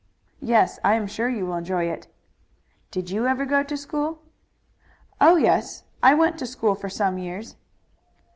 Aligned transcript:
"Yes, 0.41 0.79
I 0.83 0.95
am 0.95 1.05
sure 1.05 1.29
you 1.29 1.45
will 1.45 1.57
enjoy 1.57 1.83
it." 1.87 2.07
"Did 2.89 3.11
you 3.11 3.27
ever 3.27 3.45
go 3.45 3.61
to 3.61 3.77
school?" 3.77 4.23
"Oh, 5.19 5.35
yes; 5.35 5.83
I 6.01 6.15
went 6.15 6.39
to 6.39 6.47
school 6.47 6.73
for 6.73 6.89
some 6.89 7.19
years." 7.19 7.55